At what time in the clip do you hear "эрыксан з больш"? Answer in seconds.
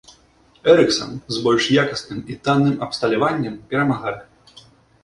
0.71-1.63